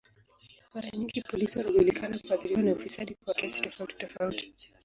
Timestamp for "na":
2.61-2.71